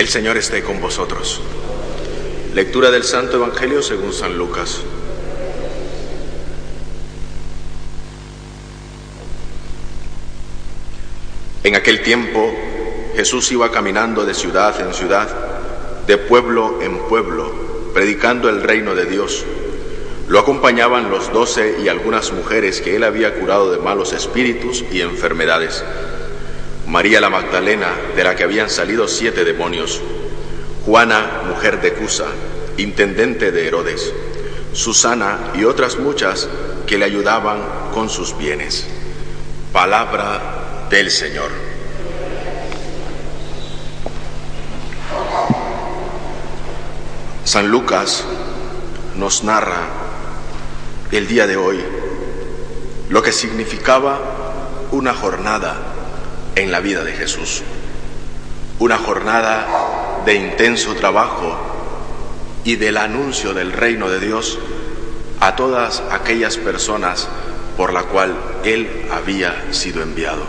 El 0.00 0.08
Señor 0.08 0.38
esté 0.38 0.62
con 0.62 0.80
vosotros. 0.80 1.42
Lectura 2.54 2.90
del 2.90 3.04
Santo 3.04 3.36
Evangelio 3.36 3.82
según 3.82 4.14
San 4.14 4.38
Lucas. 4.38 4.80
En 11.62 11.76
aquel 11.76 12.00
tiempo 12.00 12.50
Jesús 13.14 13.52
iba 13.52 13.70
caminando 13.70 14.24
de 14.24 14.32
ciudad 14.32 14.80
en 14.80 14.94
ciudad, 14.94 15.28
de 16.06 16.16
pueblo 16.16 16.80
en 16.80 16.96
pueblo, 17.00 17.52
predicando 17.92 18.48
el 18.48 18.62
reino 18.62 18.94
de 18.94 19.04
Dios. 19.04 19.44
Lo 20.28 20.38
acompañaban 20.38 21.10
los 21.10 21.30
doce 21.30 21.76
y 21.84 21.88
algunas 21.88 22.32
mujeres 22.32 22.80
que 22.80 22.96
él 22.96 23.04
había 23.04 23.34
curado 23.34 23.70
de 23.70 23.76
malos 23.76 24.14
espíritus 24.14 24.82
y 24.90 25.02
enfermedades. 25.02 25.84
María 26.90 27.20
la 27.20 27.30
Magdalena, 27.30 27.86
de 28.16 28.24
la 28.24 28.34
que 28.34 28.42
habían 28.42 28.68
salido 28.68 29.06
siete 29.06 29.44
demonios. 29.44 30.00
Juana, 30.84 31.42
mujer 31.46 31.80
de 31.80 31.92
Cusa, 31.92 32.26
intendente 32.78 33.52
de 33.52 33.68
Herodes. 33.68 34.12
Susana 34.72 35.52
y 35.54 35.62
otras 35.62 36.00
muchas 36.00 36.48
que 36.88 36.98
le 36.98 37.04
ayudaban 37.04 37.60
con 37.94 38.10
sus 38.10 38.36
bienes. 38.36 38.88
Palabra 39.72 40.88
del 40.90 41.12
Señor. 41.12 41.52
San 47.44 47.70
Lucas 47.70 48.24
nos 49.14 49.44
narra 49.44 49.82
el 51.12 51.28
día 51.28 51.46
de 51.46 51.56
hoy 51.56 51.80
lo 53.10 53.22
que 53.22 53.30
significaba 53.30 54.18
una 54.90 55.14
jornada 55.14 55.89
en 56.56 56.72
la 56.72 56.80
vida 56.80 57.04
de 57.04 57.12
Jesús, 57.12 57.62
una 58.78 58.98
jornada 58.98 60.22
de 60.24 60.34
intenso 60.34 60.94
trabajo 60.94 61.56
y 62.64 62.76
del 62.76 62.96
anuncio 62.96 63.54
del 63.54 63.72
reino 63.72 64.08
de 64.08 64.20
Dios 64.20 64.58
a 65.40 65.56
todas 65.56 66.02
aquellas 66.10 66.56
personas 66.56 67.28
por 67.76 67.92
la 67.92 68.02
cual 68.02 68.36
Él 68.64 69.06
había 69.10 69.72
sido 69.72 70.02
enviado. 70.02 70.42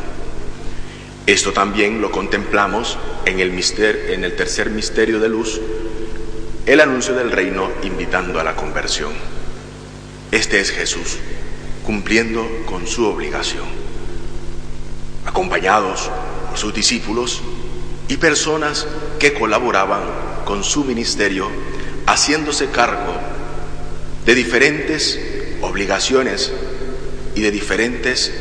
Esto 1.27 1.53
también 1.53 2.01
lo 2.01 2.11
contemplamos 2.11 2.97
en 3.25 3.39
el, 3.39 3.51
en 3.51 4.23
el 4.23 4.35
tercer 4.35 4.69
misterio 4.69 5.19
de 5.19 5.29
luz, 5.29 5.61
el 6.65 6.81
anuncio 6.81 7.13
del 7.13 7.31
reino 7.31 7.69
invitando 7.83 8.39
a 8.39 8.43
la 8.43 8.55
conversión. 8.55 9.11
Este 10.31 10.59
es 10.59 10.71
Jesús, 10.71 11.17
cumpliendo 11.85 12.45
con 12.65 12.87
su 12.87 13.05
obligación, 13.05 13.67
acompañados 15.25 16.09
por 16.49 16.57
sus 16.57 16.73
discípulos 16.73 17.41
y 18.07 18.17
personas 18.17 18.87
que 19.19 19.33
colaboraban 19.33 20.01
con 20.45 20.63
su 20.63 20.83
ministerio, 20.83 21.49
haciéndose 22.05 22.69
cargo 22.69 23.13
de 24.25 24.35
diferentes 24.35 25.19
obligaciones 25.61 26.51
y 27.35 27.41
de 27.41 27.51
diferentes 27.51 28.31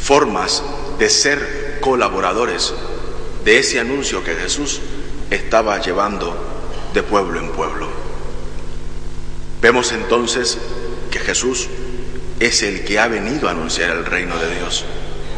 formas 0.00 0.62
de 0.98 1.10
ser 1.10 1.78
colaboradores 1.80 2.72
de 3.44 3.58
ese 3.58 3.80
anuncio 3.80 4.22
que 4.22 4.34
Jesús 4.34 4.80
estaba 5.30 5.80
llevando 5.80 6.36
de 6.94 7.02
pueblo 7.02 7.40
en 7.40 7.50
pueblo. 7.50 7.88
Vemos 9.60 9.92
entonces 9.92 10.58
que 11.10 11.18
Jesús 11.18 11.68
es 12.40 12.62
el 12.62 12.84
que 12.84 12.98
ha 12.98 13.08
venido 13.08 13.48
a 13.48 13.52
anunciar 13.52 13.90
el 13.90 14.04
reino 14.04 14.36
de 14.38 14.54
Dios. 14.56 14.84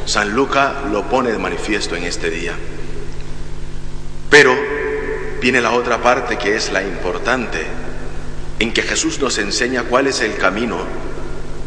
San 0.06 0.34
Lucas 0.34 0.84
lo 0.91 1.09
pone 1.09 1.32
de 1.32 1.38
manifiesto 1.38 1.97
en 1.97 2.04
este 2.04 2.31
día. 2.31 2.54
Pero 4.31 4.54
viene 5.41 5.60
la 5.60 5.72
otra 5.72 6.03
parte 6.03 6.38
que 6.38 6.56
es 6.56 6.72
la 6.72 6.82
importante, 6.82 7.66
en 8.59 8.72
que 8.72 8.82
Jesús 8.82 9.19
nos 9.19 9.38
enseña 9.38 9.84
cuál 9.84 10.06
es 10.06 10.20
el 10.20 10.37
camino 10.37 10.78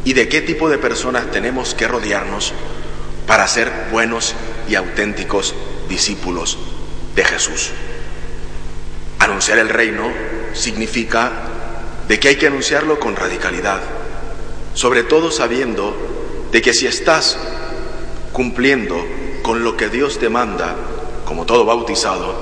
y 0.04 0.14
de 0.14 0.30
qué 0.30 0.42
tipo 0.42 0.70
de 0.70 0.78
personas 0.78 1.32
tenemos 1.32 1.74
que 1.76 1.88
rodearnos 1.88 2.54
para 3.26 3.48
ser 3.48 3.72
buenos 3.92 4.36
y 4.70 4.76
auténticos 4.76 5.54
discípulos 5.90 6.58
de 7.16 7.26
Jesús. 7.26 7.72
Anunciar 9.20 9.58
el 9.58 9.70
reino 9.70 10.12
significa 10.54 11.32
de 12.08 12.20
que 12.20 12.30
hay 12.30 12.36
que 12.38 12.48
anunciarlo 12.48 13.00
con 13.00 13.16
radicalidad, 13.16 13.82
sobre 14.74 15.04
todo 15.04 15.30
sabiendo 15.32 15.96
de 16.52 16.62
que 16.62 16.74
si 16.74 16.88
estás 16.88 17.38
cumpliendo 18.38 19.04
con 19.42 19.64
lo 19.64 19.76
que 19.76 19.90
Dios 19.90 20.20
te 20.20 20.30
manda, 20.30 20.76
como 21.26 21.48
todo 21.48 21.66
bautizado, 21.66 22.36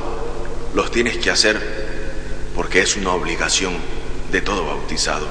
los 0.74 0.92
tienes 0.92 1.18
que 1.20 1.32
hacer 1.32 2.52
porque 2.54 2.82
es 2.82 2.98
una 2.98 3.14
obligación 3.14 3.74
de 4.30 4.42
todo 4.42 4.66
bautizado. 4.66 5.26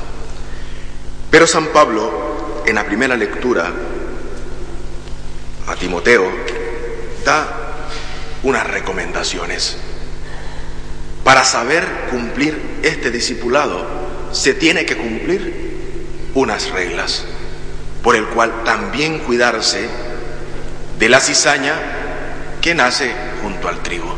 Pero 1.30 1.46
San 1.46 1.66
Pablo, 1.66 2.62
en 2.64 2.76
la 2.76 2.86
primera 2.86 3.14
lectura 3.14 3.70
a 5.66 5.76
Timoteo, 5.76 6.32
da 7.26 7.90
unas 8.42 8.66
recomendaciones. 8.66 9.76
Para 11.24 11.44
saber 11.44 11.86
cumplir 12.10 12.80
este 12.82 13.10
discipulado, 13.10 13.86
se 14.32 14.54
tiene 14.54 14.86
que 14.86 14.96
cumplir 14.96 16.30
unas 16.32 16.70
reglas, 16.70 17.26
por 18.02 18.16
el 18.16 18.24
cual 18.28 18.64
también 18.64 19.18
cuidarse 19.18 20.13
de 21.04 21.10
la 21.10 21.20
cizaña 21.20 21.74
que 22.62 22.74
nace 22.74 23.12
junto 23.42 23.68
al 23.68 23.82
trigo, 23.82 24.16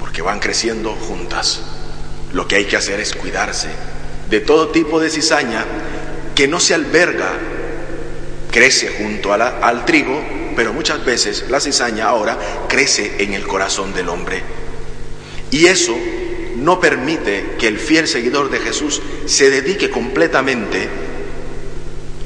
porque 0.00 0.22
van 0.22 0.40
creciendo 0.40 0.92
juntas. 0.92 1.60
Lo 2.32 2.48
que 2.48 2.56
hay 2.56 2.64
que 2.64 2.78
hacer 2.78 3.00
es 3.00 3.14
cuidarse 3.14 3.68
de 4.30 4.40
todo 4.40 4.68
tipo 4.68 4.98
de 4.98 5.10
cizaña 5.10 5.62
que 6.34 6.48
no 6.48 6.58
se 6.58 6.72
alberga, 6.72 7.32
crece 8.50 8.94
junto 8.96 9.34
al 9.34 9.84
trigo, 9.84 10.24
pero 10.56 10.72
muchas 10.72 11.04
veces 11.04 11.50
la 11.50 11.60
cizaña 11.60 12.06
ahora 12.06 12.38
crece 12.66 13.16
en 13.18 13.34
el 13.34 13.46
corazón 13.46 13.92
del 13.92 14.08
hombre. 14.08 14.40
Y 15.50 15.66
eso 15.66 15.94
no 16.56 16.80
permite 16.80 17.56
que 17.58 17.68
el 17.68 17.78
fiel 17.78 18.08
seguidor 18.08 18.48
de 18.48 18.60
Jesús 18.60 19.02
se 19.26 19.50
dedique 19.50 19.90
completamente 19.90 20.88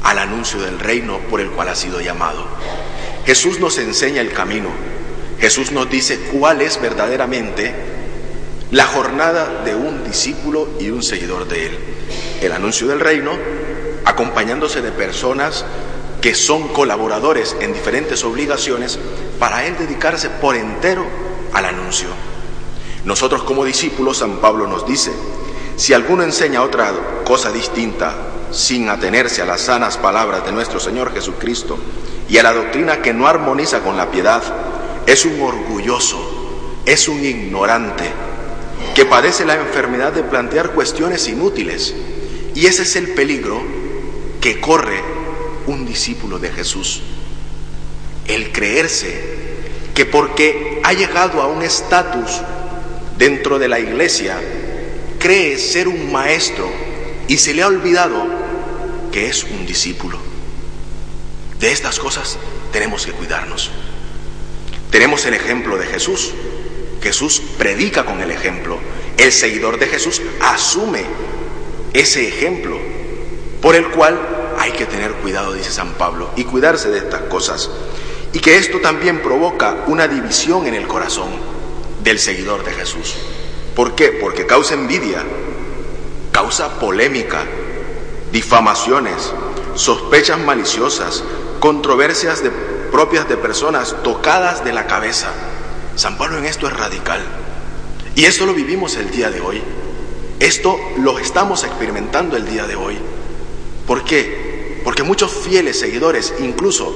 al 0.04 0.20
anuncio 0.20 0.60
del 0.60 0.78
reino 0.78 1.18
por 1.28 1.40
el 1.40 1.50
cual 1.50 1.70
ha 1.70 1.74
sido 1.74 2.00
llamado. 2.00 2.46
Jesús 3.28 3.60
nos 3.60 3.76
enseña 3.76 4.22
el 4.22 4.32
camino. 4.32 4.70
Jesús 5.38 5.70
nos 5.70 5.90
dice 5.90 6.18
cuál 6.32 6.62
es 6.62 6.80
verdaderamente 6.80 7.74
la 8.70 8.86
jornada 8.86 9.64
de 9.66 9.74
un 9.74 10.02
discípulo 10.02 10.70
y 10.80 10.88
un 10.88 11.02
seguidor 11.02 11.46
de 11.46 11.66
él. 11.66 11.78
El 12.40 12.52
anuncio 12.52 12.86
del 12.86 13.00
reino 13.00 13.32
acompañándose 14.06 14.80
de 14.80 14.92
personas 14.92 15.66
que 16.22 16.34
son 16.34 16.68
colaboradores 16.68 17.54
en 17.60 17.74
diferentes 17.74 18.24
obligaciones 18.24 18.98
para 19.38 19.66
él 19.66 19.76
dedicarse 19.78 20.30
por 20.30 20.56
entero 20.56 21.04
al 21.52 21.66
anuncio. 21.66 22.08
Nosotros 23.04 23.42
como 23.42 23.66
discípulos, 23.66 24.16
San 24.16 24.38
Pablo 24.38 24.66
nos 24.66 24.86
dice, 24.86 25.12
si 25.76 25.92
alguno 25.92 26.22
enseña 26.22 26.62
otra 26.62 26.94
cosa 27.26 27.52
distinta 27.52 28.14
sin 28.52 28.88
atenerse 28.88 29.42
a 29.42 29.44
las 29.44 29.60
sanas 29.60 29.98
palabras 29.98 30.46
de 30.46 30.52
nuestro 30.52 30.80
Señor 30.80 31.12
Jesucristo 31.12 31.78
y 32.28 32.38
a 32.38 32.42
la 32.42 32.52
doctrina 32.52 33.00
que 33.00 33.14
no 33.14 33.26
armoniza 33.26 33.80
con 33.80 33.96
la 33.96 34.10
piedad, 34.10 34.42
es 35.06 35.24
un 35.24 35.40
orgulloso, 35.40 36.82
es 36.84 37.08
un 37.08 37.24
ignorante, 37.24 38.04
que 38.94 39.06
padece 39.06 39.44
la 39.44 39.54
enfermedad 39.54 40.12
de 40.12 40.22
plantear 40.22 40.72
cuestiones 40.72 41.26
inútiles. 41.28 41.94
Y 42.54 42.66
ese 42.66 42.82
es 42.82 42.96
el 42.96 43.14
peligro 43.14 43.62
que 44.40 44.60
corre 44.60 45.00
un 45.66 45.86
discípulo 45.86 46.38
de 46.38 46.50
Jesús. 46.50 47.00
El 48.26 48.52
creerse 48.52 49.38
que 49.94 50.04
porque 50.04 50.80
ha 50.84 50.92
llegado 50.92 51.40
a 51.40 51.46
un 51.46 51.62
estatus 51.62 52.40
dentro 53.16 53.58
de 53.58 53.68
la 53.68 53.80
iglesia, 53.80 54.38
cree 55.18 55.58
ser 55.58 55.88
un 55.88 56.12
maestro 56.12 56.70
y 57.26 57.38
se 57.38 57.54
le 57.54 57.62
ha 57.62 57.66
olvidado 57.66 58.26
que 59.10 59.28
es 59.28 59.44
un 59.44 59.66
discípulo. 59.66 60.27
De 61.60 61.72
estas 61.72 61.98
cosas 61.98 62.38
tenemos 62.72 63.04
que 63.04 63.12
cuidarnos. 63.12 63.70
Tenemos 64.90 65.26
el 65.26 65.34
ejemplo 65.34 65.76
de 65.76 65.86
Jesús. 65.86 66.32
Jesús 67.02 67.42
predica 67.58 68.04
con 68.04 68.20
el 68.20 68.30
ejemplo. 68.30 68.78
El 69.16 69.32
seguidor 69.32 69.78
de 69.78 69.86
Jesús 69.86 70.22
asume 70.40 71.04
ese 71.92 72.28
ejemplo 72.28 72.78
por 73.60 73.74
el 73.74 73.88
cual 73.88 74.18
hay 74.58 74.72
que 74.72 74.86
tener 74.86 75.12
cuidado, 75.14 75.52
dice 75.52 75.70
San 75.70 75.94
Pablo, 75.94 76.30
y 76.36 76.44
cuidarse 76.44 76.90
de 76.90 76.98
estas 76.98 77.22
cosas. 77.22 77.70
Y 78.32 78.40
que 78.40 78.56
esto 78.56 78.80
también 78.80 79.22
provoca 79.22 79.84
una 79.86 80.06
división 80.06 80.66
en 80.66 80.74
el 80.74 80.86
corazón 80.86 81.28
del 82.02 82.18
seguidor 82.18 82.64
de 82.64 82.72
Jesús. 82.72 83.14
¿Por 83.74 83.94
qué? 83.94 84.08
Porque 84.08 84.46
causa 84.46 84.74
envidia, 84.74 85.24
causa 86.32 86.78
polémica, 86.78 87.44
difamaciones, 88.32 89.32
sospechas 89.74 90.38
maliciosas, 90.38 91.22
controversias 91.60 92.42
propias 92.90 93.28
de 93.28 93.36
personas 93.36 93.96
tocadas 94.02 94.64
de 94.64 94.72
la 94.72 94.86
cabeza. 94.86 95.28
San 95.96 96.16
Pablo 96.16 96.38
en 96.38 96.44
esto 96.44 96.66
es 96.66 96.76
radical. 96.76 97.20
Y 98.14 98.24
esto 98.24 98.46
lo 98.46 98.54
vivimos 98.54 98.96
el 98.96 99.10
día 99.10 99.30
de 99.30 99.40
hoy. 99.40 99.62
Esto 100.40 100.78
lo 100.98 101.18
estamos 101.18 101.64
experimentando 101.64 102.36
el 102.36 102.48
día 102.48 102.66
de 102.66 102.76
hoy. 102.76 102.96
¿Por 103.86 104.04
qué? 104.04 104.80
Porque 104.84 105.02
muchos 105.02 105.32
fieles 105.32 105.78
seguidores, 105.78 106.34
incluso 106.40 106.94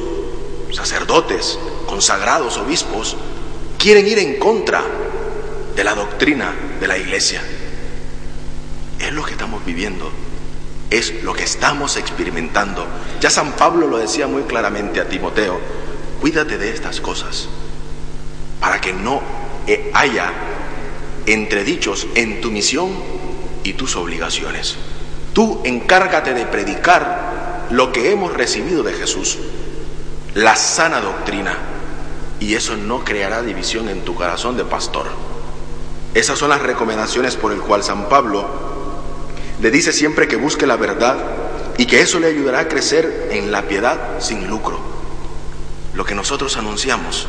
sacerdotes, 0.72 1.58
consagrados, 1.86 2.56
obispos, 2.58 3.16
quieren 3.78 4.06
ir 4.06 4.18
en 4.18 4.38
contra 4.38 4.82
de 5.74 5.84
la 5.84 5.94
doctrina 5.94 6.54
de 6.80 6.86
la 6.86 6.98
iglesia. 6.98 7.42
Es 8.98 9.12
lo 9.12 9.24
que 9.24 9.32
estamos 9.32 9.64
viviendo, 9.64 10.10
es 10.92 11.22
lo 11.22 11.32
que 11.32 11.44
estamos 11.44 11.96
experimentando. 11.96 12.86
Ya 13.18 13.30
San 13.30 13.52
Pablo 13.52 13.86
lo 13.86 13.96
decía 13.96 14.26
muy 14.26 14.42
claramente 14.42 15.00
a 15.00 15.08
Timoteo, 15.08 15.58
cuídate 16.20 16.58
de 16.58 16.70
estas 16.70 17.00
cosas, 17.00 17.48
para 18.60 18.80
que 18.80 18.92
no 18.92 19.22
eh, 19.66 19.90
haya 19.94 20.30
entredichos 21.24 22.06
en 22.14 22.42
tu 22.42 22.50
misión 22.50 22.90
y 23.64 23.72
tus 23.72 23.96
obligaciones. 23.96 24.76
Tú 25.32 25.62
encárgate 25.64 26.34
de 26.34 26.44
predicar 26.44 27.68
lo 27.70 27.90
que 27.90 28.12
hemos 28.12 28.34
recibido 28.34 28.82
de 28.82 28.92
Jesús, 28.92 29.38
la 30.34 30.56
sana 30.56 31.00
doctrina, 31.00 31.56
y 32.38 32.54
eso 32.54 32.76
no 32.76 33.02
creará 33.02 33.40
división 33.40 33.88
en 33.88 34.04
tu 34.04 34.14
corazón 34.14 34.58
de 34.58 34.64
pastor. 34.64 35.06
Esas 36.12 36.38
son 36.38 36.50
las 36.50 36.60
recomendaciones 36.60 37.36
por 37.36 37.52
el 37.52 37.60
cual 37.60 37.82
San 37.82 38.10
Pablo 38.10 38.71
le 39.62 39.70
dice 39.70 39.92
siempre 39.92 40.26
que 40.26 40.34
busque 40.34 40.66
la 40.66 40.74
verdad 40.74 41.16
y 41.78 41.86
que 41.86 42.00
eso 42.00 42.18
le 42.18 42.26
ayudará 42.26 42.58
a 42.58 42.68
crecer 42.68 43.28
en 43.30 43.52
la 43.52 43.62
piedad 43.68 44.18
sin 44.18 44.48
lucro. 44.48 44.80
Lo 45.94 46.04
que 46.04 46.16
nosotros 46.16 46.56
anunciamos 46.56 47.28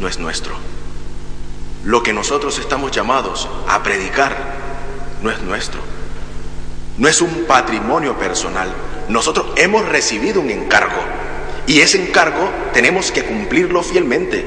no 0.00 0.08
es 0.08 0.18
nuestro. 0.18 0.56
Lo 1.84 2.02
que 2.02 2.12
nosotros 2.12 2.58
estamos 2.58 2.90
llamados 2.90 3.48
a 3.68 3.84
predicar 3.84 4.36
no 5.22 5.30
es 5.30 5.40
nuestro. 5.42 5.80
No 6.98 7.06
es 7.06 7.20
un 7.20 7.44
patrimonio 7.44 8.18
personal. 8.18 8.74
Nosotros 9.08 9.46
hemos 9.54 9.88
recibido 9.88 10.40
un 10.40 10.50
encargo 10.50 11.00
y 11.68 11.82
ese 11.82 12.02
encargo 12.02 12.50
tenemos 12.72 13.12
que 13.12 13.22
cumplirlo 13.24 13.84
fielmente. 13.84 14.44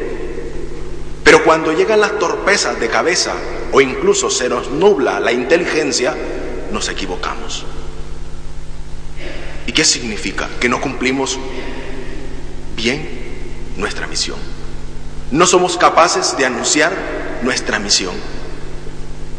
Pero 1.24 1.46
cuando 1.46 1.72
llegan 1.72 2.02
las 2.02 2.20
torpezas 2.20 2.82
de 2.82 2.90
cabeza 2.90 3.32
o 3.72 3.80
incluso 3.80 4.30
se 4.30 4.50
nos 4.50 4.70
nubla 4.70 5.22
la 5.22 5.32
inteligencia, 5.32 6.18
nos 6.72 6.90
equivocamos. 6.90 7.66
¿Y 9.68 9.72
qué 9.72 9.86
significa? 9.86 10.50
Que 10.60 10.70
no 10.70 10.82
cumplimos 10.82 11.38
bien 12.76 13.08
nuestra 13.78 14.08
misión. 14.08 14.38
No 15.32 15.46
somos 15.46 15.78
capaces 15.78 16.36
de 16.38 16.46
anunciar 16.46 16.94
nuestra 17.42 17.80
misión. 17.80 18.16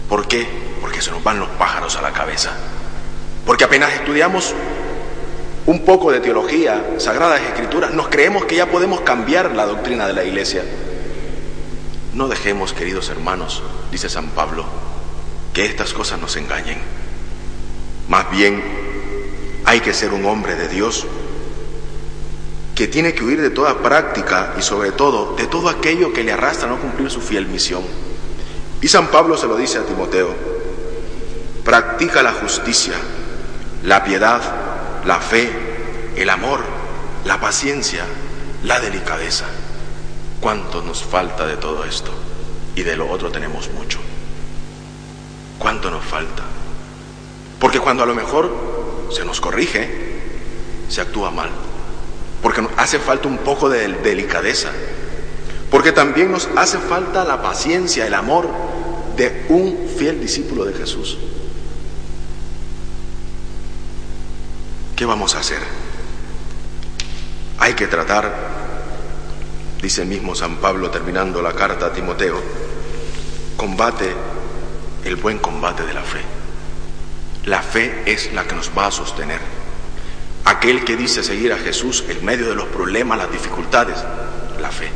¿Por 0.09 0.27
qué? 0.27 0.47
Porque 0.81 1.03
se 1.03 1.11
nos 1.11 1.23
van 1.23 1.41
los 1.41 1.49
pájaros 1.51 1.97
a 1.97 2.03
la 2.03 2.13
cabeza. 2.13 2.53
Porque 3.45 3.65
apenas 3.65 3.93
estudiamos 3.93 4.55
un 5.67 5.85
poco 5.85 6.11
de 6.11 6.21
teología, 6.21 6.95
sagradas 6.99 7.41
escrituras, 7.43 7.93
nos 7.93 8.09
creemos 8.09 8.45
que 8.47 8.57
ya 8.57 8.71
podemos 8.71 9.03
cambiar 9.03 9.55
la 9.55 9.67
doctrina 9.67 10.07
de 10.07 10.13
la 10.13 10.25
iglesia. 10.25 10.65
No 12.15 12.29
dejemos, 12.29 12.73
queridos 12.73 13.09
hermanos, 13.09 13.63
dice 13.91 14.09
San 14.09 14.29
Pablo, 14.31 14.65
que 15.53 15.65
estas 15.65 15.93
cosas 15.93 16.21
nos 16.21 16.37
engañen. 16.37 16.79
Más 18.09 18.31
bien, 18.31 18.63
hay 19.65 19.81
que 19.81 19.95
ser 19.95 20.13
un 20.13 20.25
hombre 20.27 20.55
de 20.55 20.69
Dios 20.69 21.07
que 22.75 22.89
tiene 22.89 23.15
que 23.15 23.23
huir 23.23 23.41
de 23.41 23.51
toda 23.51 23.79
práctica 23.79 24.55
y 24.59 24.63
sobre 24.63 24.93
todo 24.93 25.35
de 25.37 25.47
todo 25.47 25.69
aquello 25.69 26.13
que 26.13 26.25
le 26.25 26.33
arrastra 26.33 26.69
a 26.69 26.71
no 26.73 26.81
cumplir 26.81 27.11
su 27.11 27.21
fiel 27.21 27.47
misión. 27.47 27.83
Y 28.81 28.89
San 28.89 29.09
Pablo 29.09 29.37
se 29.37 29.47
lo 29.47 29.57
dice 29.57 29.79
a 29.79 29.85
Timoteo, 29.85 30.35
practica 31.65 32.23
la 32.23 32.33
justicia, 32.33 32.95
la 33.85 34.03
piedad, 34.03 34.43
la 35.05 35.21
fe, 35.21 35.51
el 36.17 36.29
amor, 36.31 36.61
la 37.25 37.41
paciencia, 37.41 38.05
la 38.65 38.81
delicadeza. 38.81 39.47
¿Cuánto 40.41 40.83
nos 40.83 41.05
falta 41.05 41.47
de 41.47 41.57
todo 41.57 41.85
esto? 41.85 42.11
Y 42.75 42.83
de 42.83 42.97
lo 42.97 43.09
otro 43.09 43.31
tenemos 43.31 43.71
mucho. 43.71 44.01
¿Cuánto 45.59 45.91
nos 45.91 46.05
falta? 46.05 46.43
Porque 47.63 47.79
cuando 47.79 48.03
a 48.03 48.07
lo 48.07 48.15
mejor 48.17 48.51
se 49.13 49.25
nos 49.25 49.41
corrige, 49.41 49.89
se 50.89 51.01
actúa 51.01 51.31
mal. 51.31 51.49
Porque 52.43 52.67
hace 52.77 52.99
falta 52.99 53.29
un 53.29 53.39
poco 53.39 53.69
de 53.69 53.87
delicadeza. 53.87 54.73
Porque 55.71 55.93
también 55.93 56.33
nos 56.33 56.49
hace 56.57 56.79
falta 56.79 57.23
la 57.23 57.41
paciencia, 57.41 58.05
el 58.05 58.15
amor 58.15 58.49
de 59.17 59.47
un 59.49 59.89
fiel 59.97 60.21
discípulo 60.21 60.65
de 60.65 60.75
Jesús. 60.75 61.19
¿Qué 64.97 65.05
vamos 65.05 65.37
a 65.37 65.39
hacer? 65.39 65.61
Hay 67.61 67.75
que 67.75 67.87
tratar 67.87 68.51
dice 69.81 70.03
el 70.03 70.09
mismo 70.09 70.35
San 70.35 70.57
Pablo 70.57 70.91
terminando 70.91 71.41
la 71.41 71.53
carta 71.53 71.87
a 71.87 71.93
Timoteo, 71.93 72.43
combate 73.57 74.13
el 75.05 75.15
buen 75.15 75.39
combate 75.39 75.87
de 75.87 75.95
la 75.95 76.03
fe. 76.03 76.42
La 77.45 77.63
fe 77.63 78.03
es 78.07 78.33
la 78.33 78.45
que 78.45 78.55
nos 78.55 78.71
va 78.77 78.87
a 78.87 78.91
sostener. 78.91 79.41
Aquel 80.45 80.85
que 80.85 80.97
dice 80.97 81.23
seguir 81.23 81.53
a 81.53 81.59
Jesús 81.59 82.05
en 82.09 82.25
medio 82.25 82.49
de 82.49 82.55
los 82.55 82.67
problemas, 82.67 83.19
las 83.19 83.31
dificultades, 83.31 83.97
la 84.61 84.71
fe. 84.71 84.91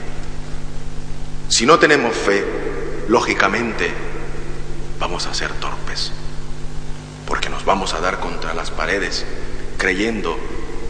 Si 1.49 1.67
no 1.67 1.79
tenemos 1.79 2.15
fe, 2.15 2.45
lógicamente 3.09 3.91
vamos 4.99 5.27
a 5.27 5.35
ser 5.35 5.53
torpes, 5.55 6.13
porque 7.27 7.49
nos 7.49 7.65
vamos 7.65 7.95
a 7.95 8.01
dar 8.01 8.19
contra 8.19 8.55
las 8.55 8.71
paredes 8.71 9.25
creyendo 9.79 10.39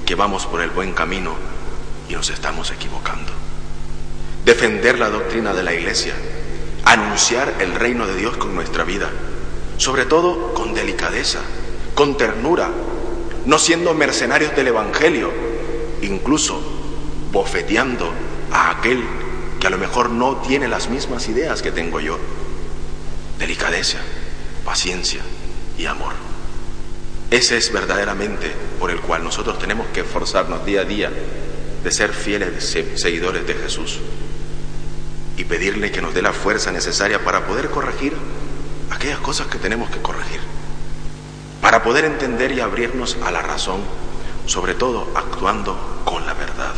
que 0.06 0.14
vamos 0.14 0.46
por 0.46 0.62
el 0.62 0.70
buen 0.70 0.92
camino 0.92 1.34
y 2.08 2.14
nos 2.14 2.30
estamos 2.30 2.70
equivocando 2.70 3.32
defender 4.46 5.00
la 5.00 5.10
doctrina 5.10 5.52
de 5.52 5.64
la 5.64 5.74
iglesia, 5.74 6.14
anunciar 6.84 7.54
el 7.58 7.74
reino 7.74 8.06
de 8.06 8.14
Dios 8.14 8.36
con 8.36 8.54
nuestra 8.54 8.84
vida, 8.84 9.10
sobre 9.78 10.06
todo 10.06 10.54
con 10.54 10.74
delicadeza, 10.74 11.40
con 11.94 12.16
ternura, 12.16 12.70
no 13.44 13.58
siendo 13.58 13.94
mercenarios 13.94 14.54
del 14.56 14.68
Evangelio, 14.68 15.32
incluso 16.02 16.60
bofeteando 17.32 18.10
a 18.50 18.70
aquel 18.70 19.02
que 19.60 19.66
a 19.66 19.70
lo 19.70 19.78
mejor 19.78 20.10
no 20.10 20.36
tiene 20.36 20.68
las 20.68 20.88
mismas 20.88 21.28
ideas 21.28 21.62
que 21.62 21.72
tengo 21.72 22.00
yo. 22.00 22.18
Delicadeza, 23.38 23.98
paciencia 24.64 25.20
y 25.78 25.86
amor. 25.86 26.14
Ese 27.30 27.56
es 27.56 27.72
verdaderamente 27.72 28.52
por 28.78 28.90
el 28.90 29.00
cual 29.00 29.24
nosotros 29.24 29.58
tenemos 29.58 29.86
que 29.88 30.00
esforzarnos 30.00 30.64
día 30.64 30.82
a 30.82 30.84
día 30.84 31.10
de 31.82 31.90
ser 31.90 32.12
fieles 32.12 32.76
seguidores 32.96 33.46
de 33.46 33.54
Jesús 33.54 33.98
y 35.36 35.44
pedirle 35.44 35.90
que 35.90 36.00
nos 36.00 36.14
dé 36.14 36.22
la 36.22 36.32
fuerza 36.32 36.72
necesaria 36.72 37.22
para 37.24 37.46
poder 37.46 37.68
corregir 37.68 38.14
aquellas 39.06 39.20
cosas 39.20 39.46
que 39.46 39.58
tenemos 39.58 39.88
que 39.88 40.02
corregir, 40.02 40.40
para 41.60 41.84
poder 41.84 42.06
entender 42.06 42.50
y 42.50 42.58
abrirnos 42.58 43.16
a 43.24 43.30
la 43.30 43.40
razón, 43.40 43.80
sobre 44.46 44.74
todo 44.74 45.06
actuando 45.14 46.02
con 46.04 46.26
la 46.26 46.34
verdad. 46.34 46.74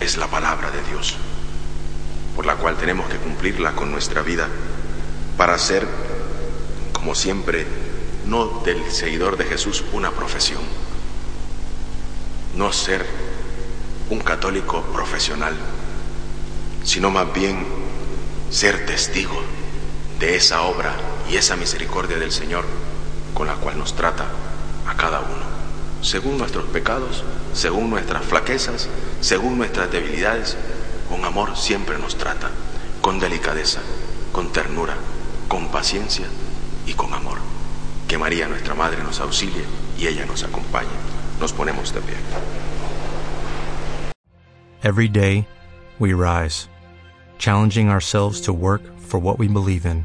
Es 0.00 0.16
la 0.16 0.26
palabra 0.26 0.70
de 0.70 0.82
Dios, 0.84 1.16
por 2.34 2.46
la 2.46 2.56
cual 2.56 2.78
tenemos 2.78 3.10
que 3.10 3.18
cumplirla 3.18 3.72
con 3.72 3.92
nuestra 3.92 4.22
vida 4.22 4.48
para 5.36 5.58
ser, 5.58 5.86
como 6.94 7.14
siempre, 7.14 7.66
no 8.24 8.62
del 8.64 8.90
seguidor 8.90 9.36
de 9.36 9.44
Jesús 9.44 9.84
una 9.92 10.12
profesión, 10.12 10.62
no 12.56 12.72
ser 12.72 13.04
un 14.08 14.20
católico 14.20 14.80
profesional, 14.94 15.54
sino 16.84 17.10
más 17.10 17.30
bien 17.34 17.66
ser 18.50 18.86
testigo 18.86 19.42
de 20.24 20.36
esa 20.36 20.62
obra 20.62 20.94
y 21.28 21.36
esa 21.36 21.54
misericordia 21.54 22.16
del 22.16 22.32
Señor 22.32 22.64
con 23.34 23.46
la 23.46 23.56
cual 23.56 23.78
nos 23.78 23.94
trata 23.94 24.24
a 24.86 24.96
cada 24.96 25.20
uno. 25.20 25.44
según 26.00 26.38
nuestros 26.38 26.64
pecados, 26.66 27.22
según 27.52 27.90
nuestras 27.90 28.24
flaquezas, 28.24 28.88
según 29.20 29.58
nuestras 29.58 29.90
debilidades. 29.90 30.56
Con 31.10 31.24
amor 31.26 31.56
siempre 31.56 31.98
nos 31.98 32.16
trata, 32.16 32.50
con 33.02 33.20
delicadeza, 33.20 33.80
con 34.32 34.50
ternura, 34.50 34.94
con 35.48 35.68
paciencia 35.68 36.26
y 36.86 36.94
con 36.94 37.12
amor. 37.12 37.38
Que 38.08 38.16
María 38.16 38.48
nuestra 38.48 38.74
Madre 38.74 39.02
nos 39.02 39.20
auxilie 39.20 39.64
y 39.98 40.06
ella 40.06 40.24
nos 40.24 40.42
acompañe. 40.42 40.96
Nos 41.38 41.52
ponemos 41.52 41.92
de 41.92 42.00
pie. 42.00 42.16
Every 44.82 45.08
day, 45.08 45.46
we 45.98 46.14
rise, 46.14 46.68
challenging 47.38 47.90
ourselves 47.90 48.40
to 48.42 48.52
work 48.54 48.82
for 48.98 49.20
what 49.20 49.38
we 49.38 49.48
believe 49.48 49.84
in. 49.86 50.04